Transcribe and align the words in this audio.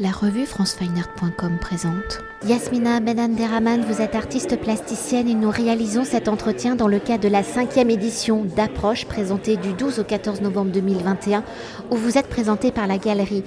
La 0.00 0.12
revue 0.12 0.46
francefineart.com 0.46 1.58
présente. 1.60 2.20
Yasmina 2.46 3.00
Benanderaman, 3.00 3.82
vous 3.82 4.00
êtes 4.00 4.14
artiste 4.14 4.56
plasticienne 4.60 5.26
et 5.26 5.34
nous 5.34 5.50
réalisons 5.50 6.04
cet 6.04 6.28
entretien 6.28 6.76
dans 6.76 6.86
le 6.86 7.00
cadre 7.00 7.24
de 7.24 7.28
la 7.28 7.42
cinquième 7.42 7.90
édition 7.90 8.44
d'Approche 8.44 9.06
présentée 9.06 9.56
du 9.56 9.72
12 9.72 9.98
au 9.98 10.04
14 10.04 10.40
novembre 10.40 10.70
2021 10.70 11.42
où 11.90 11.96
vous 11.96 12.16
êtes 12.16 12.28
présentée 12.28 12.70
par 12.70 12.86
la 12.86 12.98
galerie 12.98 13.42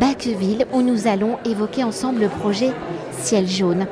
Bacqueville 0.00 0.66
où 0.72 0.82
nous 0.82 1.06
allons 1.06 1.38
évoquer 1.44 1.84
ensemble 1.84 2.22
le 2.22 2.28
projet 2.28 2.72
Ciel 3.20 3.46
jaune. 3.46 3.86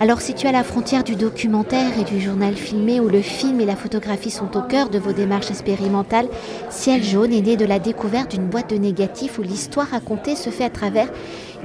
Alors 0.00 0.20
situé 0.20 0.48
à 0.48 0.52
la 0.52 0.64
frontière 0.64 1.04
du 1.04 1.14
documentaire 1.14 1.98
et 1.98 2.02
du 2.02 2.20
journal 2.20 2.54
filmé 2.54 2.98
où 2.98 3.08
le 3.08 3.22
film 3.22 3.60
et 3.60 3.64
la 3.64 3.76
photographie 3.76 4.30
sont 4.30 4.56
au 4.56 4.62
cœur 4.62 4.88
de 4.90 4.98
vos 4.98 5.12
démarches 5.12 5.50
expérimentales, 5.50 6.26
Ciel 6.68 7.02
jaune 7.02 7.32
est 7.32 7.42
né 7.42 7.56
de 7.56 7.64
la 7.64 7.78
découverte 7.78 8.32
d'une 8.32 8.48
boîte 8.48 8.70
de 8.70 8.76
négatifs 8.76 9.38
où 9.38 9.42
l'histoire 9.42 9.86
racontée 9.86 10.34
se 10.34 10.50
fait 10.50 10.64
à 10.64 10.70
travers 10.70 11.08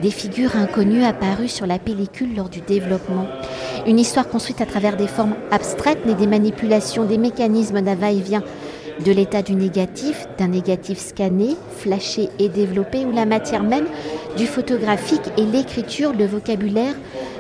des 0.01 0.11
figures 0.11 0.55
inconnues 0.55 1.03
apparues 1.03 1.47
sur 1.47 1.65
la 1.65 1.79
pellicule 1.79 2.35
lors 2.35 2.49
du 2.49 2.61
développement. 2.61 3.25
Une 3.87 3.99
histoire 3.99 4.29
construite 4.29 4.61
à 4.61 4.67
travers 4.67 4.95
des 4.95 5.07
formes 5.07 5.35
abstraites 5.49 6.05
mais 6.05 6.13
des 6.13 6.27
manipulations, 6.27 7.05
des 7.05 7.17
mécanismes 7.17 7.81
d'un 7.81 7.95
va-et-vient 7.95 8.43
de 9.03 9.11
l'état 9.11 9.41
du 9.41 9.55
négatif, 9.55 10.27
d'un 10.37 10.49
négatif 10.49 10.99
scanné, 10.99 11.55
flashé 11.77 12.29
et 12.37 12.49
développé, 12.49 13.05
où 13.05 13.11
la 13.11 13.25
matière 13.25 13.63
même 13.63 13.87
du 14.37 14.45
photographique 14.45 15.21
et 15.37 15.45
l'écriture, 15.45 16.13
le 16.13 16.25
vocabulaire 16.25 16.95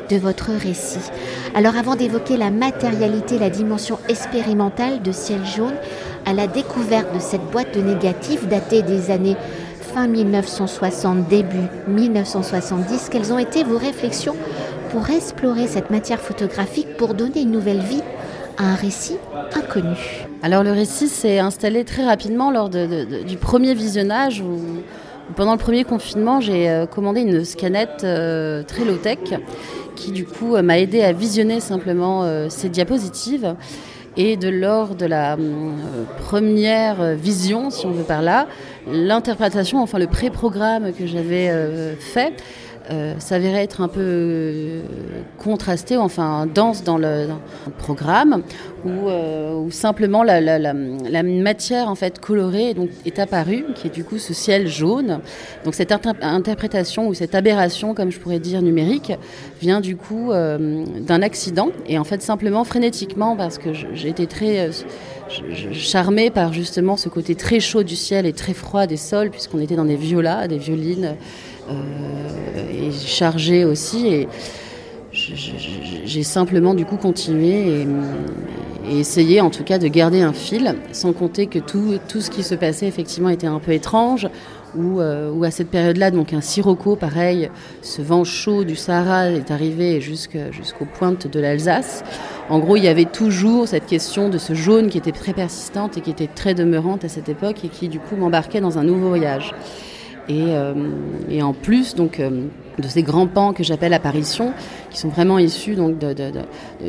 de 0.09 0.17
votre 0.17 0.51
récit. 0.51 1.11
Alors 1.55 1.77
avant 1.77 1.95
d'évoquer 1.95 2.37
la 2.37 2.51
matérialité, 2.51 3.39
la 3.39 3.49
dimension 3.49 3.99
expérimentale 4.09 5.01
de 5.01 5.11
Ciel 5.11 5.45
jaune, 5.45 5.75
à 6.25 6.33
la 6.33 6.47
découverte 6.47 7.13
de 7.13 7.19
cette 7.19 7.45
boîte 7.51 7.75
de 7.75 7.81
négatifs 7.81 8.47
datée 8.47 8.81
des 8.81 9.11
années 9.11 9.37
fin 9.93 10.07
1960, 10.07 11.27
début 11.27 11.67
1970, 11.87 13.09
quelles 13.09 13.33
ont 13.33 13.39
été 13.39 13.63
vos 13.63 13.77
réflexions 13.77 14.35
pour 14.91 15.09
explorer 15.09 15.67
cette 15.67 15.89
matière 15.89 16.19
photographique 16.19 16.97
pour 16.97 17.13
donner 17.13 17.41
une 17.41 17.51
nouvelle 17.51 17.79
vie 17.79 18.03
à 18.57 18.71
un 18.71 18.75
récit 18.75 19.17
inconnu? 19.55 20.27
Alors 20.43 20.63
le 20.63 20.71
récit 20.71 21.07
s'est 21.07 21.39
installé 21.39 21.85
très 21.85 22.05
rapidement 22.05 22.51
lors 22.51 22.69
du 22.69 23.37
premier 23.37 23.73
visionnage 23.73 24.41
où 24.41 24.59
pendant 25.35 25.51
le 25.51 25.59
premier 25.59 25.83
confinement, 25.83 26.41
j'ai 26.41 26.69
euh, 26.69 26.85
commandé 26.85 27.21
une 27.21 27.45
scanette 27.45 28.03
euh, 28.03 28.63
très 28.63 28.83
low-tech 28.83 29.19
qui 29.99 30.11
du 30.11 30.25
coup 30.25 30.55
euh, 30.55 30.61
m'a 30.61 30.79
aidé 30.79 31.01
à 31.01 31.11
visionner 31.11 31.59
simplement 31.59 32.25
ces 32.49 32.69
diapositives. 32.69 33.55
Et 34.17 34.35
de 34.35 34.49
lors 34.49 34.95
de 34.95 35.05
la 35.05 35.37
première 36.17 37.15
vision, 37.15 37.69
si 37.69 37.85
on 37.85 37.91
veut 37.91 38.03
par 38.03 38.21
là, 38.21 38.47
l'interprétation, 38.91 39.81
enfin 39.81 39.99
le 39.99 40.07
pré-programme 40.07 40.91
que 40.93 41.05
j'avais 41.05 41.49
fait, 41.99 42.33
euh, 42.91 43.13
s'avérait 43.19 43.63
être 43.63 43.81
un 43.81 43.87
peu 43.87 44.01
euh, 44.01 44.81
contrasté, 45.37 45.95
enfin 45.95 46.47
dense 46.47 46.83
dans 46.83 46.97
le, 46.97 47.27
programme, 47.77 48.41
où, 48.83 49.09
euh, 49.09 49.69
simplement 49.69 50.23
la, 50.23 50.73
matière 51.23 51.87
en 51.89 51.95
fait 51.95 52.19
colorée 52.19 52.75
est 53.05 53.19
apparue, 53.19 53.65
qui 53.75 53.87
est 53.87 53.93
du 53.93 54.03
coup 54.03 54.17
ce 54.17 54.33
ciel 54.33 54.67
jaune. 54.67 55.19
Donc 55.65 55.75
cette 55.75 55.91
interprétation 55.91 57.07
ou 57.07 57.13
cette 57.13 57.35
aberration, 57.35 57.93
comme 57.93 58.11
je 58.11 58.19
pourrais 58.19 58.39
dire 58.39 58.63
numérique, 58.63 59.13
vient 59.61 59.81
du 59.81 59.95
coup 59.95 60.31
d'un 60.31 61.21
accident 61.21 61.69
et 61.87 61.99
en 61.99 62.03
fait 62.03 62.23
simplement 62.23 62.63
frénétiquement 62.63 63.35
parce 63.35 63.59
que 63.59 63.69
j'ai 63.73 64.09
été 64.09 64.25
très 64.25 64.71
charmée 65.73 66.31
par 66.31 66.53
justement 66.53 66.97
ce 66.97 67.09
côté 67.09 67.35
très 67.35 67.59
chaud 67.59 67.83
du 67.83 67.95
ciel 67.95 68.25
et 68.25 68.33
très 68.33 68.53
froid 68.53 68.87
des 68.87 68.97
sols, 68.97 69.29
puisqu'on 69.29 69.59
était 69.59 69.75
dans 69.75 69.85
des 69.85 69.95
violas, 69.95 70.47
des 70.47 70.57
violines. 70.57 71.15
Euh, 71.69 72.87
et 72.87 72.91
chargé 72.91 73.65
aussi. 73.65 74.07
Et 74.07 74.27
j'ai 75.11 76.23
simplement 76.23 76.73
du 76.73 76.85
coup 76.85 76.97
continué 76.97 77.81
et, 77.81 77.87
essayé 78.91 79.39
en 79.39 79.51
tout 79.51 79.63
cas 79.63 79.77
de 79.77 79.87
garder 79.87 80.21
un 80.21 80.33
fil, 80.33 80.75
sans 80.93 81.13
compter 81.13 81.45
que 81.45 81.59
tout, 81.59 81.99
tout 82.07 82.21
ce 82.21 82.31
qui 82.31 82.41
se 82.41 82.55
passait 82.55 82.87
effectivement 82.87 83.29
était 83.29 83.47
un 83.47 83.59
peu 83.59 83.71
étrange. 83.71 84.27
Ou 84.75 85.01
euh, 85.01 85.41
à 85.41 85.49
cette 85.49 85.69
période-là, 85.69 86.11
donc 86.11 86.31
un 86.31 86.41
sirocco, 86.41 86.95
pareil, 86.95 87.49
ce 87.81 88.03
vent 88.03 88.23
chaud 88.23 88.63
du 88.63 88.75
Sahara 88.75 89.31
est 89.31 89.49
arrivé 89.49 89.99
jusqu'aux 89.99 90.85
pointes 90.85 91.25
de 91.25 91.39
l'Alsace. 91.39 92.03
En 92.49 92.59
gros, 92.59 92.75
il 92.77 92.83
y 92.83 92.87
avait 92.87 93.05
toujours 93.05 93.67
cette 93.67 93.87
question 93.87 94.29
de 94.29 94.37
ce 94.37 94.53
jaune 94.53 94.89
qui 94.89 94.97
était 94.99 95.11
très 95.11 95.33
persistante 95.33 95.97
et 95.97 96.01
qui 96.01 96.11
était 96.11 96.27
très 96.27 96.53
demeurante 96.53 97.03
à 97.03 97.09
cette 97.09 97.29
époque 97.29 97.65
et 97.65 97.69
qui 97.69 97.89
du 97.89 97.99
coup 97.99 98.15
m'embarquait 98.15 98.61
dans 98.61 98.77
un 98.77 98.83
nouveau 98.83 99.09
voyage. 99.09 99.53
Euh, 100.29 100.73
et, 101.29 101.41
en 101.41 101.53
plus 101.53 101.95
donc, 101.95 102.19
euh, 102.19 102.29
de 102.77 102.87
ces 102.87 103.03
grands 103.03 103.27
pans 103.27 103.53
que 103.53 103.63
j'appelle 103.63 103.93
apparitions, 103.93 104.53
qui 104.91 104.99
sont 104.99 105.09
vraiment 105.09 105.39
issus 105.39 105.75
donc, 105.75 105.95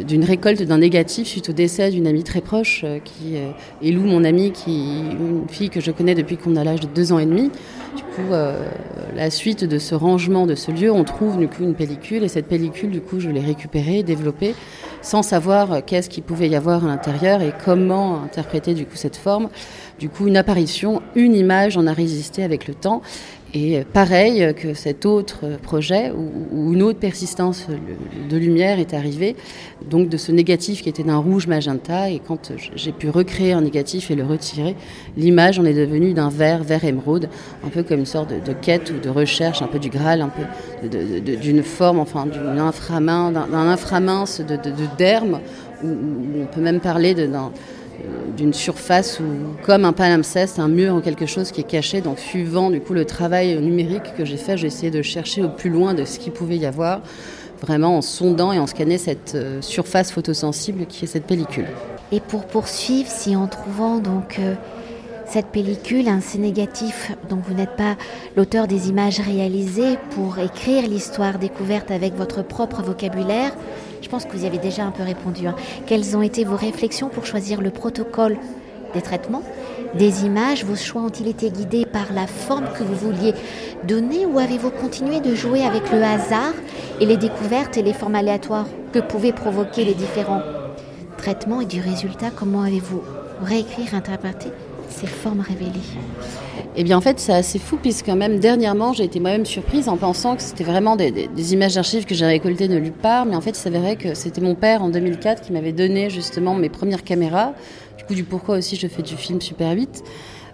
d'une 0.07 0.25
récolte 0.25 0.63
d'un 0.63 0.79
négatif 0.79 1.29
suite 1.29 1.49
au 1.49 1.53
décès 1.53 1.91
d'une 1.91 2.07
amie 2.07 2.23
très 2.23 2.41
proche, 2.41 2.83
euh, 2.85 2.99
qui 3.03 3.37
est 3.37 3.91
Lou, 3.91 4.03
mon 4.03 4.25
amie, 4.25 4.53
qui, 4.53 5.01
une 5.11 5.49
fille 5.49 5.71
que 5.71 5.81
je 5.81 5.91
connais 5.91 6.15
depuis 6.15 6.37
qu'on 6.37 6.57
a 6.57 6.65
l'âge 6.65 6.81
de 6.81 6.87
deux 6.87 7.13
ans 7.13 7.19
et 7.19 7.27
demi. 7.27 7.51
Du 7.97 8.03
coup, 8.15 8.33
la 9.17 9.31
suite 9.31 9.65
de 9.65 9.79
ce 9.79 9.97
rangement 9.97 10.47
de 10.47 10.55
ce 10.55 10.71
lieu, 10.71 10.93
on 10.93 11.03
trouve 11.03 11.43
une 11.61 11.75
pellicule, 11.75 12.23
et 12.23 12.29
cette 12.29 12.47
pellicule, 12.47 12.91
du 12.91 13.01
coup, 13.01 13.19
je 13.19 13.31
l'ai 13.31 13.41
récupérée, 13.41 14.05
développée, 14.05 14.55
sans 15.03 15.23
savoir 15.23 15.85
qu'est-ce 15.85 16.09
qu'il 16.09 16.23
pouvait 16.23 16.49
y 16.49 16.57
avoir 16.57 16.85
à 16.85 16.89
l'intérieur 16.89 17.43
et 17.43 17.53
comment 17.65 18.23
interpréter 18.23 18.75
du 18.75 18.87
coup 18.87 18.97
cette 18.97 19.17
forme. 19.17 19.49
Du 19.99 20.09
coup, 20.09 20.29
une 20.29 20.37
apparition, 20.37 21.03
une 21.15 21.35
image 21.35 21.77
en 21.77 21.87
a 21.87 21.93
résisté 21.93 22.43
avec 22.43 22.67
le 22.67 22.75
temps. 22.75 23.03
Et 23.53 23.81
pareil 23.93 24.55
que 24.55 24.75
cet 24.75 25.05
autre 25.07 25.59
projet, 25.61 26.13
où, 26.13 26.73
une 26.73 26.83
autre 26.83 27.01
persistance 27.01 27.67
de 28.29 28.37
lumière 28.37 28.79
est 28.79 28.95
arrivée, 28.95 29.35
donc 29.89 30.09
de 30.09 30.17
ce 30.17 30.31
négatif 30.31 30.83
qui 30.83 30.89
était 30.89 31.03
d'un 31.03 31.17
rouge 31.17 31.49
magenta, 31.49 32.11
et 32.11 32.21
quand 32.21 32.53
j'ai 32.77 32.93
pu 32.93 33.09
recréer 33.09 33.53
un 33.53 33.63
négatif 33.63 34.13
et 34.13 34.15
le 34.15 34.25
retirer, 34.25 34.77
l'image 35.17 35.59
en 35.59 35.65
est 35.65 35.75
devenue 35.75 36.13
d'un 36.13 36.29
vert, 36.29 36.63
vert 36.63 36.85
émeraude, 36.85 37.29
un 37.65 37.71
peu 37.71 37.83
comme 37.83 37.99
une 37.99 38.07
sorte 38.07 38.31
de, 38.31 38.53
quête 38.53 38.93
ou 38.93 39.01
de 39.01 39.09
recherche, 39.09 39.63
un 39.63 39.67
peu 39.67 39.81
du 39.81 39.91
Graal, 39.91 40.23
un 40.23 40.31
peu 40.31 40.89
d'une 41.37 41.65
forme, 41.65 41.99
enfin 41.99 42.27
d'un 42.27 42.59
inframin, 42.59 43.33
d'un 43.33 43.53
inframince 43.53 44.41
de, 44.41 44.59
derme, 44.97 45.41
où, 45.83 45.89
on 46.41 46.47
peut 46.47 46.61
même 46.61 46.79
parler 46.79 47.15
d'un 47.15 47.51
d'une 48.37 48.53
surface 48.53 49.21
ou 49.21 49.25
comme 49.65 49.85
un 49.85 49.93
palimpseste, 49.93 50.59
un 50.59 50.69
mur 50.69 50.95
ou 50.95 51.01
quelque 51.01 51.27
chose 51.27 51.51
qui 51.53 51.61
est 51.61 51.65
caché. 51.65 52.01
Donc 52.01 52.19
suivant 52.19 52.71
du 52.71 52.81
coup 52.81 52.95
le 52.95 53.05
travail 53.05 53.61
numérique 53.61 54.15
que 54.17 54.25
j'ai 54.25 54.37
fait, 54.37 54.57
j'ai 54.57 54.69
essayé 54.69 54.91
de 54.91 55.03
chercher 55.03 55.43
au 55.43 55.49
plus 55.49 55.71
loin 55.71 55.95
de 55.95 56.05
ce 56.05 56.19
qu'il 56.19 56.33
pouvait 56.33 56.57
y 56.57 56.67
avoir, 56.67 57.03
vraiment 57.61 57.97
en 57.97 58.03
sondant 58.03 58.53
et 58.53 58.59
en 58.59 58.67
scannant 58.67 58.99
cette 58.99 59.35
euh, 59.35 59.61
surface 59.61 60.13
photosensible 60.13 60.87
qui 60.87 61.05
est 61.05 61.09
cette 61.09 61.27
pellicule. 61.27 61.67
Et 62.13 62.21
pour 62.21 62.47
poursuivre, 62.47 63.09
si 63.09 63.37
en 63.37 63.47
trouvant 63.47 63.99
donc 63.99 64.39
euh, 64.39 64.55
cette 65.27 65.47
pellicule, 65.47 66.09
un 66.09 66.21
C 66.21 66.39
négatif, 66.39 67.13
donc 67.29 67.41
vous 67.47 67.55
n'êtes 67.55 67.77
pas 67.77 67.97
l'auteur 68.37 68.67
des 68.67 68.89
images 68.89 69.21
réalisées 69.21 69.97
pour 70.11 70.39
écrire 70.39 70.89
l'histoire 70.89 71.39
découverte 71.39 71.91
avec 71.93 72.15
votre 72.17 72.43
propre 72.43 72.83
vocabulaire, 72.83 73.53
je 74.03 74.09
pense 74.09 74.25
que 74.25 74.33
vous 74.37 74.45
y 74.45 74.47
avez 74.47 74.59
déjà 74.59 74.85
un 74.85 74.91
peu 74.91 75.03
répondu. 75.03 75.47
Hein. 75.47 75.55
Quelles 75.87 76.17
ont 76.17 76.23
été 76.23 76.45
vos 76.45 76.57
réflexions 76.57 77.09
pour 77.09 77.27
choisir 77.27 77.61
le 77.61 77.71
protocole 77.71 78.37
des 78.95 79.03
traitements, 79.03 79.43
des 79.95 80.25
images 80.25 80.65
Vos 80.65 80.77
choix 80.77 81.03
ont-ils 81.03 81.29
été 81.29 81.51
guidés 81.51 81.87
par 81.87 82.13
la 82.13 82.27
forme 82.27 82.67
que 82.77 82.83
vous 82.83 82.95
vouliez 82.95 83.35
donner 83.85 84.27
ou 84.27 84.39
avez-vous 84.39 84.71
continué 84.71 85.21
de 85.21 85.35
jouer 85.35 85.65
avec 85.65 85.91
le 85.91 86.03
hasard 86.03 86.55
et 87.01 87.07
les 87.07 87.17
découvertes 87.17 87.77
et 87.77 87.83
les 87.83 87.93
formes 87.93 88.15
aléatoires 88.15 88.67
que 88.93 88.99
pouvaient 88.99 89.33
provoquer 89.33 89.85
les 89.85 89.95
différents 89.95 90.43
traitements 91.17 91.61
et 91.61 91.67
du 91.67 91.81
résultat? 91.81 92.31
Comment 92.35 92.63
avez-vous 92.63 93.03
réécrit, 93.43 93.89
interprété 93.93 94.49
ces 94.91 95.07
formes 95.07 95.41
révélées 95.41 95.71
Eh 96.77 96.85
bien, 96.85 96.97
en 96.99 97.01
fait, 97.01 97.19
c'est 97.19 97.33
assez 97.33 97.59
fou, 97.59 97.79
puisque 97.81 98.09
même 98.09 98.39
dernièrement, 98.39 98.93
j'ai 98.93 99.05
été 99.05 99.21
moi-même 99.21 99.47
surprise 99.47 99.89
en 99.89 99.97
pensant 99.97 100.37
que 100.37 100.43
c'était 100.43 100.65
vraiment 100.65 100.97
des, 100.97 101.29
images 101.53 101.75
d'archives 101.75 102.05
que 102.05 102.15
j'ai 102.15 102.27
récoltées 102.27 102.69
de 102.69 102.79
nulle 102.79 102.93
part. 102.93 103.27
Mais 103.27 103.37
en 103.37 103.41
fait, 103.41 103.51
il 103.51 103.57
s'avérait 103.57 103.97
que 103.97 104.15
c'était 104.15 104.41
mon 104.41 104.55
père 104.55 104.83
en 104.83 104.89
2004 104.89 105.43
qui 105.43 105.53
m'avait 105.53 105.73
donné 105.73 106.11
justement 106.11 106.55
mes 106.55 106.69
premières 106.69 107.05
caméras. 107.05 107.55
Du 107.99 108.05
coup, 108.05 108.15
du 108.15 108.25
pourquoi 108.25 108.59
aussi 108.59 108.77
je 108.77 108.87
fais 108.87 109.03
du 109.03 109.17
film 109.17 109.41
Super 109.41 109.73
8, 109.73 110.03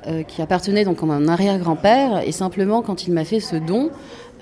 euh, 0.07 0.23
qui 0.23 0.43
appartenait 0.43 0.85
donc 0.85 1.03
à 1.03 1.07
mon 1.07 1.29
arrière-grand-père. 1.29 2.23
Et 2.27 2.33
simplement, 2.33 2.83
quand 2.83 3.07
il 3.07 3.13
m'a 3.13 3.25
fait 3.25 3.41
ce 3.41 3.57
don, 3.57 3.91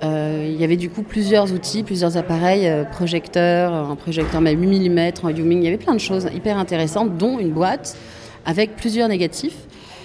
euh, 0.03 0.51
il 0.51 0.61
y 0.61 0.65
avait 0.65 0.77
du 0.77 0.91
coup 0.91 1.03
plusieurs 1.03 1.53
outils, 1.53 1.83
plusieurs 1.83 2.17
appareils, 2.17 2.67
euh, 2.67 2.85
projecteurs, 2.85 3.73
un 3.73 3.97
projecteur 3.97 4.41
même 4.41 4.61
8 4.61 4.91
mm, 4.91 5.13
en 5.23 5.31
Youming, 5.31 5.61
il 5.61 5.65
y 5.65 5.69
avait 5.69 5.77
plein 5.77 5.95
de 5.95 6.01
choses 6.01 6.29
hyper 6.35 6.59
intéressantes, 6.59 7.17
dont 7.17 7.39
une 7.39 7.53
boîte 7.53 7.97
avec 8.45 8.77
plusieurs 8.77 9.09
négatifs. 9.09 9.57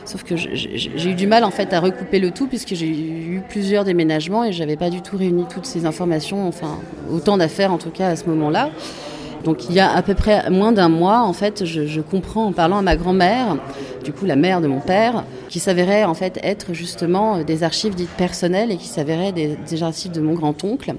Sauf 0.06 0.24
que 0.24 0.36
j'ai 0.36 1.10
eu 1.10 1.14
du 1.14 1.28
mal 1.28 1.44
en 1.44 1.52
fait 1.52 1.74
à 1.74 1.80
recouper 1.80 2.20
le 2.20 2.32
tout 2.32 2.48
puisque 2.48 2.74
j'ai 2.74 2.88
eu 2.88 3.42
plusieurs 3.48 3.84
déménagements 3.84 4.44
et 4.44 4.52
j'avais 4.52 4.76
pas 4.76 4.90
du 4.90 5.02
tout 5.02 5.18
réuni 5.18 5.46
toutes 5.50 5.66
ces 5.66 5.86
informations, 5.86 6.48
enfin 6.48 6.80
autant 7.12 7.38
d'affaires 7.38 7.72
en 7.72 7.78
tout 7.78 7.92
cas 7.92 8.10
à 8.10 8.16
ce 8.16 8.26
moment-là. 8.26 8.70
Donc 9.44 9.70
il 9.70 9.76
y 9.76 9.80
a 9.80 9.90
à 9.92 10.02
peu 10.02 10.16
près 10.16 10.50
moins 10.50 10.72
d'un 10.72 10.90
mois, 10.90 11.22
en 11.22 11.34
fait, 11.34 11.64
je, 11.64 12.02
comprends 12.02 12.48
en 12.48 12.52
parlant 12.52 12.78
à 12.78 12.82
ma 12.82 12.96
grand-mère, 12.98 13.58
du 14.04 14.12
coup 14.12 14.26
la 14.26 14.36
mère 14.36 14.60
de 14.60 14.68
mon 14.68 14.80
père, 14.82 15.24
qui 15.48 15.60
s'avérait 15.60 16.04
en 16.04 16.14
fait 16.14 16.40
être 16.44 16.74
justement 16.74 17.42
des 17.42 17.64
archives 17.64 17.96
dites 17.96 18.10
personnelles 18.10 18.72
et 18.72 18.78
qui 18.78 18.88
s'avéraient 18.88 19.32
des, 19.32 19.58
des 19.70 19.84
archives 19.84 20.12
de 20.12 20.22
mon 20.22 20.34
grand-oncle 20.34 20.94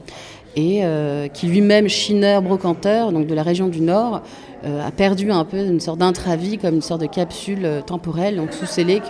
et 0.56 0.81
euh, 0.82 1.29
qui 1.29 1.47
lui-même, 1.47 1.88
chineur, 1.88 2.43
brocanteur, 2.43 3.12
donc 3.12 3.26
de 3.26 3.35
la 3.35 3.43
région 3.43 3.69
du 3.69 3.81
Nord, 3.81 4.23
euh, 4.64 4.87
a 4.87 4.91
perdu 4.91 5.31
un 5.31 5.44
peu 5.44 5.58
une 5.58 5.81
sorte 5.81 5.99
d'intravie, 5.99 6.58
comme 6.58 6.76
une 6.76 6.82
sorte 6.82 7.00
de 7.00 7.06
capsule 7.06 7.64
euh, 7.64 7.81
temporelle, 7.81 8.37
donc 8.37 8.52
sous 8.52 8.67
scellée, 8.67 9.00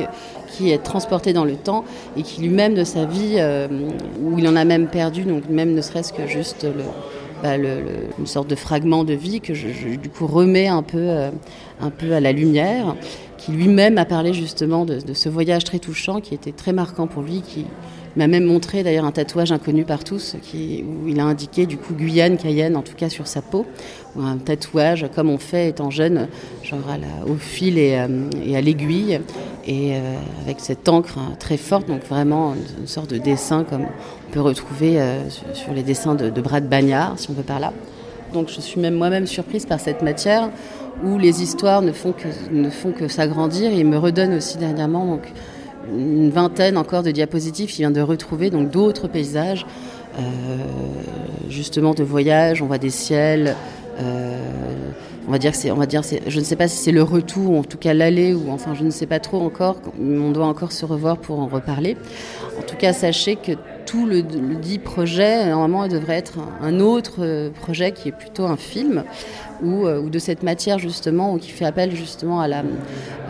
qui 0.49 0.71
est 0.71 0.79
transportée 0.79 1.33
dans 1.33 1.45
le 1.45 1.57
temps 1.57 1.85
et 2.17 2.23
qui 2.23 2.43
lui-même 2.43 2.75
de 2.75 2.85
sa 2.85 3.05
vie, 3.05 3.39
où 4.23 4.39
il 4.39 4.47
en 4.49 4.57
a 4.57 4.65
même 4.65 4.89
perdu, 4.89 5.23
donc 5.23 5.49
même 5.49 5.75
ne 5.75 5.81
serait-ce 5.81 6.13
que 6.13 6.27
juste 6.27 6.67
bah, 7.43 7.57
une 7.57 8.27
sorte 8.27 8.49
de 8.49 8.57
fragment 8.57 9.05
de 9.05 9.15
vie 9.15 9.41
que 9.41 9.55
je, 9.55 9.97
du 9.97 10.09
coup 10.09 10.27
remets 10.27 10.67
un 10.67 10.83
peu, 10.83 11.09
un 11.81 11.91
peu 11.91 12.13
à 12.13 12.21
la 12.21 12.33
lumière, 12.33 12.97
qui 13.39 13.53
lui-même 13.53 13.97
a 13.97 14.05
parlé 14.05 14.35
justement 14.35 14.85
de, 14.85 14.99
de, 14.99 15.15
ce 15.15 15.29
voyage 15.29 15.65
très 15.65 15.79
touchant 15.79 16.21
qui 16.21 16.35
était 16.35 16.53
très 16.53 16.73
marquant 16.73 17.07
pour 17.07 17.23
lui, 17.23 17.43
qui, 17.43 17.65
m'a 18.17 18.27
même 18.27 18.45
montré 18.45 18.83
d'ailleurs 18.83 19.05
un 19.05 19.13
tatouage 19.13 19.53
inconnu 19.53 19.85
par 19.85 20.05
tous 20.05 20.37
qui, 20.43 20.85
où 20.85 21.09
il 21.09 21.21
a 21.21 21.25
indiqué 21.25 21.67
du 21.67 21.77
coup 21.77 21.95
Guyane, 21.95 22.37
Cayenne, 22.37 22.77
en 22.77 22.83
tout 22.83 22.95
cas 22.97 23.09
sur 23.09 23.27
sa 23.27 23.43
peau, 23.43 23.67
un 24.19 24.39
tatouage 24.39 25.07
comme 25.15 25.31
on 25.31 25.39
fait 25.39 25.69
étant 25.69 25.91
jeune, 25.91 26.29
genre 26.63 26.81
au 27.27 27.35
fil 27.35 27.79
et, 27.79 27.97
euh, 27.97 28.57
à 28.57 28.61
l'aiguille, 28.61 29.21
et 29.67 29.95
euh, 29.95 30.15
avec 30.43 30.61
cette 30.61 30.89
encre 30.89 31.19
hein, 31.19 31.35
très 31.39 31.57
forte, 31.57 31.87
donc 31.87 32.05
vraiment 32.05 32.55
une, 32.81 32.87
sorte 32.87 33.11
de 33.11 33.19
dessin 33.19 33.65
comme 33.65 33.83
on 33.83 34.33
peut 34.33 34.41
retrouver 34.41 35.01
euh, 35.01 35.29
sur 35.53 35.73
les 35.73 35.83
dessins 35.83 36.15
de, 36.15 36.31
de 36.31 36.41
Brad 36.41 36.69
Bagnard, 36.69 37.19
si 37.19 37.31
on 37.31 37.35
veut 37.35 37.43
par 37.43 37.61
là. 37.61 37.73
Donc 38.33 38.49
je 38.49 38.61
suis 38.61 38.81
même 38.81 38.95
moi-même 38.95 39.27
surprise 39.27 39.67
par 39.67 39.81
cette 39.81 40.03
matière 40.03 40.51
où 41.05 41.19
les 41.19 41.43
histoires 41.43 41.83
ne 41.83 41.93
font 41.93 42.13
que, 42.13 42.29
ne 42.53 42.71
font 42.71 42.93
que 42.93 43.09
s'agrandir 43.09 43.73
et 43.73 43.79
il 43.79 43.87
me 43.87 43.99
redonne 43.99 44.35
aussi 44.35 44.59
dernièrement 44.59 45.07
donc, 45.07 45.23
une 45.89 46.31
vingtaine 46.31 46.77
encore 46.77 47.03
de 47.03 47.11
diapositives 47.11 47.71
qui 47.71 47.79
vient 47.79 47.91
de 47.91 48.01
retrouver 48.01 48.51
donc 48.51 48.71
d'autres 48.71 49.09
paysages, 49.09 49.67
euh, 50.19 50.23
justement 51.49 51.95
de 51.95 52.03
voyage. 52.03 52.63
On 52.63 52.67
voit 52.67 52.79
des 52.79 52.91
ciels. 52.91 53.57
Euh, 53.99 54.37
on 55.29 55.31
va 55.31 55.39
dire 55.39 55.55
c'est, 55.55 55.71
on 55.71 55.77
va 55.77 55.87
dire 55.87 56.03
je 56.27 56.39
ne 56.39 56.45
sais 56.45 56.57
pas 56.57 56.67
si 56.67 56.79
c'est 56.79 56.93
le 56.93 57.03
retour 57.03 57.53
ou 57.53 57.59
en 57.59 57.63
tout 57.63 57.79
cas 57.79 57.95
l'aller 57.95 58.35
ou 58.35 58.51
enfin 58.51 58.75
je 58.75 58.83
ne 58.83 58.91
sais 58.91 59.07
pas 59.07 59.21
trop 59.21 59.41
encore. 59.41 59.77
On 60.01 60.31
doit 60.31 60.47
encore 60.47 60.73
se 60.73 60.85
revoir 60.85 61.19
pour 61.19 61.41
en 61.41 61.47
reparler. 61.47 61.97
En 62.59 62.63
tout 62.63 62.77
cas, 62.77 62.93
sachez 62.93 63.37
que 63.37 63.53
tout 63.87 64.07
le, 64.07 64.23
dit 64.23 64.79
projet, 64.79 65.47
normalement, 65.47 65.89
devrait 65.89 66.17
être 66.17 66.39
un 66.63 66.81
autre 66.81 67.51
projet 67.61 67.93
qui 67.93 68.09
est 68.09 68.13
plutôt 68.13 68.45
un 68.45 68.57
film 68.57 69.05
ou, 69.63 69.87
euh, 69.87 70.01
ou 70.01 70.11
de 70.11 70.19
cette 70.19 70.43
matière 70.43 70.79
justement, 70.79 71.35
ou 71.35 71.39
qui 71.39 71.51
fait 71.51 71.65
appel 71.65 71.95
justement 71.95 72.41
à 72.41 72.49
la, 72.49 72.63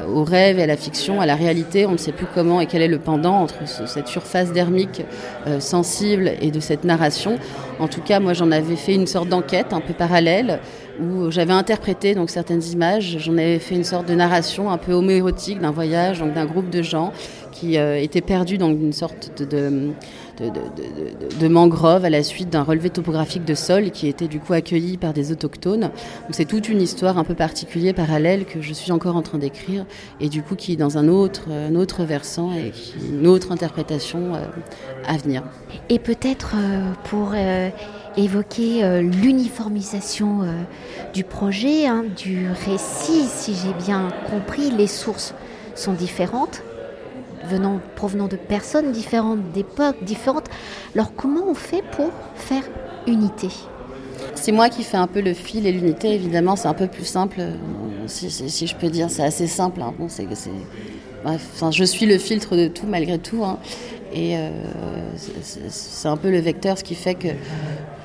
au 0.08 0.24
rêve 0.24 0.58
et 0.58 0.62
à 0.62 0.66
la 0.66 0.76
fiction, 0.76 1.20
à 1.20 1.26
la 1.26 1.34
réalité. 1.34 1.86
On 1.86 1.92
ne 1.92 1.96
sait 1.96 2.12
plus 2.12 2.26
comment 2.34 2.60
et 2.60 2.66
quel 2.66 2.82
est 2.82 2.88
le 2.88 2.98
pendant 2.98 3.34
entre 3.34 3.66
cette 3.66 4.08
surface 4.08 4.52
dermique 4.52 5.02
euh, 5.46 5.60
sensible 5.60 6.32
et 6.40 6.50
de 6.50 6.60
cette 6.60 6.84
narration. 6.84 7.38
En 7.78 7.88
tout 7.88 8.00
cas, 8.00 8.20
moi, 8.20 8.32
j'en 8.32 8.50
avais 8.50 8.76
fait 8.76 8.94
une 8.94 9.06
sorte 9.06 9.28
d'enquête 9.28 9.72
un 9.72 9.80
peu 9.80 9.94
parallèle 9.94 10.60
où 11.00 11.30
j'avais 11.30 11.52
interprété 11.52 12.14
donc 12.14 12.30
certaines 12.30 12.62
images. 12.62 13.16
J'en 13.20 13.32
avais 13.32 13.58
fait 13.58 13.74
une 13.74 13.84
sorte 13.84 14.06
de 14.06 14.14
narration 14.14 14.70
un 14.70 14.78
peu 14.78 14.92
homoérotique 14.92 15.60
d'un 15.60 15.70
voyage, 15.70 16.20
donc 16.20 16.34
d'un 16.34 16.44
groupe 16.44 16.68
de 16.70 16.82
gens 16.82 17.12
qui 17.52 17.78
euh, 17.78 18.00
étaient 18.00 18.20
perdus 18.20 18.58
dans 18.58 18.70
une 18.70 18.92
sorte 18.92 19.42
de 19.42 19.90
de, 20.48 21.48
mangroves 21.48 22.04
à 22.04 22.10
la 22.10 22.22
suite 22.22 22.50
d'un 22.50 22.62
relevé 22.62 22.90
topographique 22.90 23.44
de 23.44 23.54
sol 23.54 23.90
qui 23.90 24.08
était 24.08 24.28
du 24.28 24.40
coup 24.40 24.52
accueilli 24.52 24.96
par 24.96 25.12
des 25.12 25.32
autochtones. 25.32 25.90
c'est 26.30 26.46
toute 26.46 26.68
une 26.68 26.80
histoire 26.80 27.18
un 27.18 27.24
peu 27.24 27.34
particulière, 27.34 27.94
parallèle, 27.94 28.44
que 28.44 28.60
je 28.60 28.72
suis 28.72 28.92
encore 28.92 29.16
en 29.16 29.22
train 29.22 29.38
d'écrire 29.38 29.84
et 30.20 30.28
du 30.28 30.42
coup 30.42 30.54
qui 30.54 30.72
est 30.72 30.76
dans 30.76 30.98
un 30.98 31.08
autre, 31.08 31.50
un 31.50 31.74
autre 31.74 32.04
versant 32.04 32.52
et 32.52 32.72
une 33.10 33.26
autre 33.26 33.52
interprétation 33.52 34.34
euh, 34.34 34.46
à 35.06 35.16
venir. 35.16 35.42
Et 35.88 35.98
peut-être 35.98 36.54
euh, 36.56 36.92
pour 37.04 37.32
euh, 37.34 37.68
évoquer 38.16 39.02
l'uniformisation 39.02 40.40
du 41.14 41.24
projet, 41.24 41.86
hein, 41.86 42.04
du 42.16 42.48
récit, 42.66 43.24
si 43.28 43.54
j'ai 43.54 43.72
bien 43.84 44.08
compris, 44.28 44.70
les 44.70 44.88
sources 44.88 45.34
sont 45.74 45.92
différentes 45.92 46.62
venant, 47.50 47.80
provenant 47.96 48.28
de 48.28 48.36
personnes 48.36 48.92
différentes, 48.92 49.52
d'époques 49.52 50.02
différentes. 50.02 50.46
Alors 50.94 51.14
comment 51.14 51.42
on 51.48 51.54
fait 51.54 51.82
pour 51.92 52.10
faire 52.34 52.62
unité? 53.06 53.48
C'est 54.34 54.52
moi 54.52 54.68
qui 54.68 54.84
fais 54.84 54.96
un 54.96 55.06
peu 55.06 55.20
le 55.20 55.34
fil 55.34 55.66
et 55.66 55.72
l'unité, 55.72 56.14
évidemment, 56.14 56.56
c'est 56.56 56.68
un 56.68 56.74
peu 56.74 56.86
plus 56.86 57.04
simple, 57.04 57.42
si, 58.06 58.66
je 58.66 58.74
peux 58.76 58.88
dire, 58.88 59.10
c'est 59.10 59.24
assez 59.24 59.46
simple. 59.46 59.82
Hein. 59.82 59.92
Bon, 59.98 60.08
c'est, 60.08 60.26
enfin, 61.24 61.70
je 61.70 61.84
suis 61.84 62.06
le 62.06 62.18
filtre 62.18 62.56
de 62.56 62.68
tout 62.68 62.86
malgré 62.86 63.18
tout. 63.18 63.44
Hein. 63.44 63.58
Et 64.12 64.36
euh, 64.36 64.50
c'est 65.70 66.08
un 66.08 66.16
peu 66.16 66.30
le 66.30 66.40
vecteur, 66.40 66.78
ce 66.78 66.84
qui 66.84 66.94
fait 66.94 67.14
que 67.14 67.28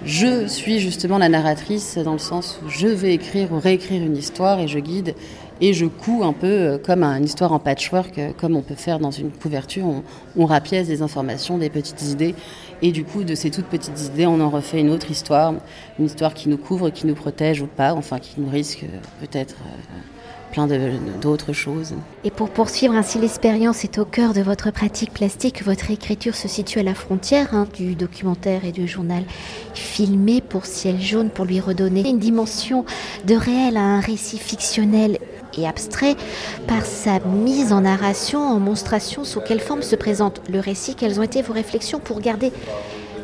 je 0.05 0.45
suis 0.45 0.79
justement 0.79 1.17
la 1.17 1.29
narratrice 1.29 1.97
dans 1.97 2.13
le 2.13 2.19
sens 2.19 2.59
où 2.63 2.69
je 2.69 2.87
vais 2.87 3.13
écrire 3.13 3.51
ou 3.51 3.59
réécrire 3.59 4.03
une 4.03 4.15
histoire 4.15 4.59
et 4.59 4.67
je 4.67 4.77
guide 4.77 5.15
et 5.61 5.73
je 5.73 5.85
couds 5.85 6.23
un 6.23 6.33
peu 6.33 6.47
euh, 6.47 6.77
comme 6.77 7.03
une 7.03 7.23
histoire 7.23 7.53
en 7.53 7.59
patchwork, 7.59 8.17
euh, 8.17 8.31
comme 8.37 8.55
on 8.55 8.61
peut 8.61 8.75
faire 8.75 8.99
dans 8.99 9.11
une 9.11 9.31
couverture. 9.31 9.85
On, 9.85 10.03
on 10.37 10.45
rapièce 10.45 10.87
des 10.87 11.01
informations, 11.01 11.57
des 11.57 11.69
petites 11.69 12.03
idées, 12.03 12.35
et 12.81 12.91
du 12.91 13.03
coup, 13.03 13.23
de 13.23 13.35
ces 13.35 13.51
toutes 13.51 13.65
petites 13.65 13.99
idées, 14.01 14.27
on 14.27 14.39
en 14.41 14.49
refait 14.49 14.79
une 14.79 14.89
autre 14.89 15.09
histoire, 15.09 15.53
une 15.99 16.05
histoire 16.05 16.33
qui 16.33 16.49
nous 16.49 16.57
couvre, 16.57 16.89
qui 16.89 17.07
nous 17.07 17.15
protège 17.15 17.61
ou 17.61 17.67
pas, 17.67 17.93
enfin 17.93 18.19
qui 18.19 18.39
nous 18.39 18.49
risque 18.49 18.83
euh, 18.83 18.97
peut-être 19.21 19.55
plein 20.51 20.67
d'autres 21.21 21.51
choses. 21.51 21.93
Et 22.23 22.31
pour 22.31 22.49
poursuivre 22.49 22.93
ainsi 22.93 23.19
l'expérience 23.19 23.83
est 23.83 23.97
au 23.97 24.05
cœur 24.05 24.33
de 24.33 24.41
votre 24.41 24.71
pratique 24.71 25.11
plastique, 25.11 25.63
votre 25.63 25.91
écriture 25.91 26.33
se 26.35 26.47
situe 26.47 26.79
à 26.79 26.83
la 26.83 26.93
frontière 26.93 27.53
hein, 27.53 27.67
du 27.73 27.95
documentaire 27.95 28.63
et 28.63 28.71
du 28.71 28.87
journal 28.87 29.23
filmé 29.73 30.39
pour 30.39 30.65
Ciel 30.65 31.01
jaune 31.01 31.29
pour 31.29 31.43
lui 31.43 31.59
redonner 31.59 32.07
une 32.07 32.19
dimension 32.19 32.85
de 33.25 33.35
réel 33.35 33.75
à 33.75 33.81
un 33.81 33.99
récit 33.99 34.37
fictionnel 34.37 35.17
et 35.57 35.67
abstrait 35.67 36.15
par 36.67 36.85
sa 36.85 37.19
mise 37.19 37.73
en 37.73 37.81
narration, 37.81 38.39
en 38.39 38.59
monstration, 38.59 39.23
sous 39.23 39.41
quelle 39.41 39.59
forme 39.59 39.81
se 39.81 39.95
présente 39.95 40.41
le 40.49 40.59
récit, 40.59 40.95
quelles 40.95 41.19
ont 41.19 41.23
été 41.23 41.41
vos 41.41 41.53
réflexions 41.53 41.99
pour 41.99 42.19
garder 42.19 42.51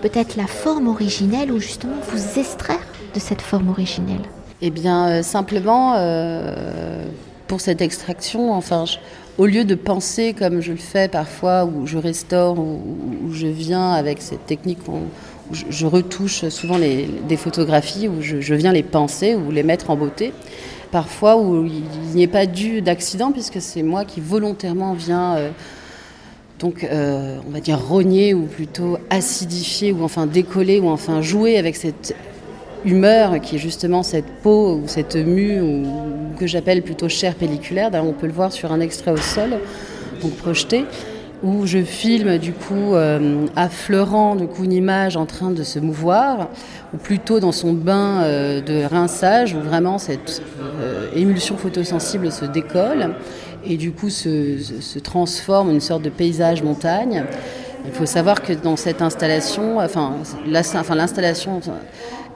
peut-être 0.02 0.36
la 0.36 0.48
forme 0.48 0.88
originelle 0.88 1.52
ou 1.52 1.60
justement 1.60 1.96
vous 2.10 2.40
extraire 2.40 2.80
de 3.14 3.20
cette 3.20 3.42
forme 3.42 3.70
originelle? 3.70 4.22
Eh 4.62 4.70
bien, 4.70 5.08
euh, 5.08 5.24
simplement, 5.24 5.96
euh, 5.96 7.06
pour 7.48 7.62
cette 7.62 7.82
extraction, 7.82 8.54
enfin, 8.54 8.86
au 9.38 9.46
lieu 9.46 9.64
de 9.64 9.76
penser 9.76 10.34
comme 10.38 10.62
je 10.62 10.72
le 10.72 10.78
fais 10.78 11.08
parfois, 11.08 11.66
où 11.66 11.88
je 11.88 11.98
restaure, 11.98 12.60
où, 12.60 13.34
je 13.34 13.48
viens 13.48 13.92
avec 13.92 14.22
cette 14.22 14.46
technique 14.46 14.80
où 14.88 15.00
je, 15.52 15.86
retouche 15.86 16.48
souvent 16.50 16.78
des 16.78 17.38
photographies, 17.38 18.08
où 18.08 18.22
je 18.22 18.54
viens 18.54 18.72
les 18.72 18.84
penser 18.84 19.36
ou 19.36 19.52
les 19.52 19.64
mettre 19.64 19.90
en 19.90 19.96
beauté 19.96 20.32
parfois 20.92 21.38
où 21.38 21.66
il 21.66 22.16
n'y 22.16 22.24
est 22.24 22.28
pas 22.28 22.46
dû 22.46 22.82
d'accident, 22.82 23.32
puisque 23.32 23.62
c'est 23.62 23.84
moi 23.84 24.06
qui 24.06 24.22
volontairement 24.22 24.94
viens, 24.94 25.36
euh, 25.36 25.50
donc, 26.60 26.84
euh, 26.84 27.38
on 27.48 27.52
va 27.52 27.60
dire, 27.60 27.80
rogner 27.80 28.34
ou 28.34 28.44
plutôt 28.44 28.98
acidifier 29.10 29.92
ou 29.92 30.04
enfin 30.04 30.28
décoller 30.28 30.80
ou 30.80 30.90
enfin 30.90 31.22
jouer 31.22 31.58
avec 31.58 31.76
cette 31.76 32.16
humeur 32.86 33.40
qui 33.42 33.56
est 33.56 33.60
justement 33.60 34.04
cette 34.04 34.26
peau 34.44 34.76
ou 34.76 34.84
cette 34.88 35.16
mue 35.16 35.86
que 36.38 36.48
j'appelle 36.48 36.82
plutôt 36.82 37.10
chair 37.10 37.36
pelliculaire. 37.36 37.92
on 37.94 38.14
peut 38.14 38.28
le 38.28 38.34
voir 38.34 38.52
sur 38.52 38.72
un 38.72 38.80
extrait 38.80 39.12
au 39.12 39.18
sol, 39.18 39.58
donc 40.22 40.32
projeté 40.34 40.86
où 41.44 41.66
je 41.66 41.80
filme 41.80 42.38
du 42.38 42.54
coup 42.54 42.94
euh, 42.94 43.48
affleurant 43.56 44.36
du 44.36 44.48
coup 44.48 44.64
une 44.64 44.74
image 44.74 45.18
en 45.18 45.26
train 45.26 45.52
de 45.52 45.64
se 45.64 45.80
mouvoir, 45.80 46.50
ou 46.94 46.98
plutôt 46.98 47.40
dans 47.40 47.52
son 47.52 47.74
bain 47.74 48.24
euh, 48.24 48.62
de 48.62 48.84
rinçage, 48.84 49.56
où 49.56 49.60
vraiment 49.60 49.98
cette 49.98 50.42
euh, 50.80 51.08
émulsion 51.16 51.58
photosensible 51.58 52.32
se 52.32 52.46
décolle 52.46 53.16
et 53.64 53.78
du 53.78 53.92
coup 53.92 54.10
se, 54.10 54.58
se, 54.58 55.00
transforme 55.00 55.70
en 55.70 55.74
une 55.74 55.82
sorte 55.82 56.02
de 56.02 56.10
paysage 56.10 56.64
montagne. 56.64 57.26
Il 57.86 57.92
faut 57.92 58.06
savoir 58.06 58.42
que 58.42 58.54
dans 58.54 58.76
cette 58.76 59.02
installation, 59.02 59.80
enfin 59.80 60.14
l'installation 60.48 61.62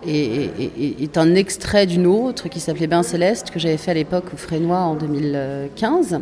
est, 0.08 1.18
un 1.18 1.36
extrait 1.36 1.86
d'une 1.86 2.08
autre 2.08 2.50
qui 2.50 2.60
s'appelait 2.60 2.88
Bain 2.88 3.04
Céleste, 3.04 3.52
que 3.52 3.60
j'avais 3.60 3.78
fait 3.78 3.92
à 3.92 3.94
l'époque 3.94 4.26
au 4.34 4.38
Frénois 4.38 4.80
en 4.80 4.96
2015. 4.96 6.20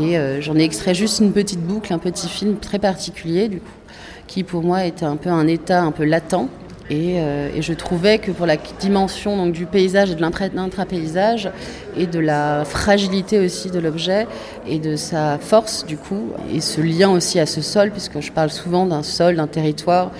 Et 0.00 0.18
euh, 0.18 0.40
j'en 0.40 0.56
ai 0.56 0.62
extrait 0.62 0.94
juste 0.94 1.20
une 1.20 1.32
petite 1.32 1.60
boucle, 1.60 1.92
un 1.92 1.98
petit 1.98 2.28
film 2.28 2.56
très 2.56 2.78
particulier, 2.78 3.48
du 3.48 3.58
coup, 3.58 3.66
qui 4.26 4.42
pour 4.42 4.62
moi 4.62 4.84
était 4.84 5.06
un 5.06 5.16
peu 5.16 5.30
un 5.30 5.46
état 5.46 5.82
un 5.82 5.92
peu 5.92 6.04
latent. 6.04 6.48
Et, 6.88 7.18
euh, 7.18 7.60
je 7.60 7.72
trouvais 7.72 8.18
que 8.18 8.30
pour 8.30 8.46
la 8.46 8.56
dimension 8.56 9.36
donc, 9.36 9.52
du 9.52 9.66
paysage 9.66 10.12
et 10.12 10.14
de 10.14 10.20
l'intrapaysage 10.20 11.50
et 11.96 12.06
de 12.06 12.20
la 12.20 12.64
fragilité 12.64 13.40
aussi 13.40 13.70
de 13.70 13.80
l'objet 13.80 14.26
et 14.68 14.78
de 14.78 14.94
sa 14.94 15.38
force 15.38 15.84
du 15.84 15.96
coup 15.96 16.30
et 16.52 16.60
ce 16.60 16.80
lien 16.80 17.10
aussi 17.10 17.40
à 17.40 17.46
ce 17.46 17.60
sol 17.60 17.90
puisque 17.90 18.20
je 18.20 18.30
parle 18.30 18.50
souvent 18.50 18.86
d'un 18.86 19.02
sol, 19.02 19.36
d'un 19.36 19.48
territoire 19.48 20.12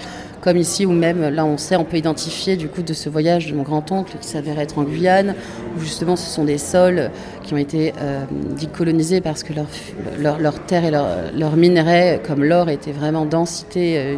comme 0.46 0.58
ici 0.58 0.86
où 0.86 0.92
même 0.92 1.28
là 1.28 1.44
on 1.44 1.58
sait, 1.58 1.74
on 1.74 1.82
peut 1.82 1.96
identifier 1.96 2.56
du 2.56 2.68
coup 2.68 2.82
de 2.82 2.92
ce 2.92 3.08
voyage 3.08 3.48
de 3.48 3.54
mon 3.56 3.64
grand-oncle 3.64 4.16
qui 4.20 4.28
s'avère 4.28 4.60
être 4.60 4.78
en 4.78 4.84
Guyane, 4.84 5.34
où 5.76 5.80
justement 5.80 6.14
ce 6.14 6.30
sont 6.30 6.44
des 6.44 6.56
sols 6.56 7.10
qui 7.42 7.52
ont 7.52 7.56
été 7.56 7.92
euh, 8.00 8.24
dits 8.54 8.68
colonisés 8.68 9.20
parce 9.20 9.42
que 9.42 9.52
leur, 9.52 9.66
leur, 10.20 10.38
leur 10.38 10.60
terre 10.60 10.84
et 10.84 10.92
leurs 10.92 11.32
leur 11.36 11.56
minerais, 11.56 12.20
comme 12.24 12.44
l'or, 12.44 12.68
était 12.68 12.92
vraiment 12.92 13.26
densité, 13.26 13.98
euh, 13.98 14.16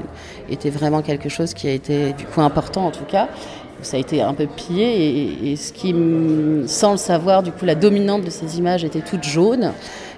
était 0.50 0.68
vraiment 0.68 1.00
quelque 1.00 1.30
chose 1.30 1.54
qui 1.54 1.66
a 1.66 1.73
été 1.73 2.12
du 2.12 2.26
coup 2.26 2.42
important 2.42 2.85
en 2.85 2.90
tout 2.90 3.06
cas 3.08 3.28
ça 3.80 3.97
a 3.97 4.00
été 4.00 4.20
un 4.20 4.35
peu 4.35 4.47
pillé 4.47 4.85
et, 4.85 5.52
et 5.52 5.56
ce 5.56 5.73
qui, 5.73 5.94
sans 6.66 6.92
le 6.92 6.97
savoir, 6.97 7.44
du 7.44 7.52
coup, 7.52 7.64
la 7.64 7.76
dominante 7.76 8.25
de 8.25 8.30
ces 8.30 8.58
images 8.58 8.85
était 8.85 9.02
toute 9.02 9.23
jaune. 9.23 9.73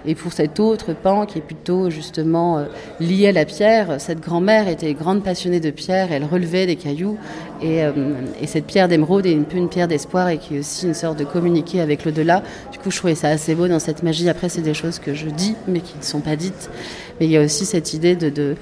Et 0.07 0.15
pour 0.15 0.33
cet 0.33 0.61
autre 0.61 0.95
pan 0.95 1.27
qui 1.27 1.39
est 1.39 1.43
plutôt 1.43 1.91
justement 1.91 2.59
euh, 2.59 2.65
lié 3.01 3.29
à 3.29 3.33
la 3.33 3.45
pierre, 3.45 4.01
cette 4.01 4.21
grand-mère 4.21 4.69
était 4.69 4.95
grande 4.95 5.23
passionnée 5.23 5.61
de 5.61 5.71
pierre, 5.71 6.13
elle 6.13 6.25
relevait 6.25 6.67
des 6.67 6.77
cailloux 6.77 7.19
et, 7.61 7.85
euh, 7.85 7.93
et 8.41 8.47
cette 8.47 8.65
pierre 8.67 8.89
d'émeraude 8.89 9.27
est 9.27 9.37
un 9.37 9.43
peu 9.43 9.59
une 9.59 9.69
pierre 9.69 9.89
d'espoir 9.89 10.29
et 10.29 10.39
qui 10.39 10.57
est 10.57 10.61
aussi 10.61 10.87
une 10.87 10.95
sorte 10.95 11.19
de 11.19 11.25
communiquer 11.25 11.81
avec 11.81 12.05
l'au-delà. 12.05 12.43
Du 12.73 12.79
coup, 12.79 12.91
je 12.91 12.97
trouvais 12.97 13.15
ça 13.15 13.29
assez 13.29 13.55
beau 13.55 13.69
dans 13.69 13.79
cette 13.79 14.03
magie. 14.03 14.29
Après, 14.29 14.49
c'est 14.49 14.63
des 14.63 14.75
choses 14.75 14.99
que 14.99 15.13
je 15.15 15.29
dis 15.29 15.55
mais 15.69 15.81
qui 15.81 15.99
ne 15.99 16.03
sont 16.03 16.21
pas 16.21 16.37
dites. 16.37 16.71
Mais 17.19 17.27
il 17.27 17.33
y 17.33 17.37
a 17.37 17.43
aussi 17.43 17.67
cette 17.67 17.93
idée 17.93 18.17
de, 18.17 18.31
de 18.31 18.57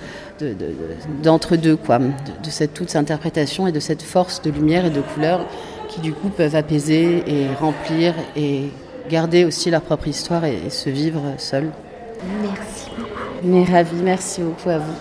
d'entre-deux, 1.23 1.77
quoi, 1.77 1.99
de, 1.99 2.05
de, 2.05 2.51
cette 2.51 2.75
toute 2.75 2.91
cette 2.91 3.01
interprétation 3.01 3.67
et 3.67 3.73
de 3.73 3.81
cette 3.81 4.03
force 4.03 4.41
de 4.43 4.51
lumière 4.51 4.87
et 4.87 4.91
de 4.91 5.01
couleur 5.01 5.45
qui 5.89 6.01
du 6.01 6.13
coup 6.13 6.29
peuvent 6.29 6.55
apaiser 6.55 7.25
et 7.27 7.47
remplir 7.59 8.15
et 8.37 8.69
garder 9.09 9.45
aussi 9.45 9.71
leur 9.71 9.83
propre 9.83 10.09
histoire 10.09 10.45
et, 10.45 10.57
et 10.67 10.71
se 10.71 10.91
vivre 10.91 11.23
seul. 11.39 11.71
Merci 12.43 12.91
beaucoup. 12.97 13.09
Mais 13.43 13.65
ravi, 13.65 13.97
merci 14.03 14.43
beaucoup 14.43 14.71
à 14.71 14.79
vous. 14.79 14.95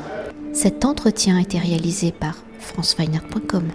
Cet 0.54 0.86
entretien 0.86 1.38
a 1.38 1.42
été 1.42 1.58
réalisé 1.60 2.12
par 2.12 2.36
franceweiner.com. 2.60 3.70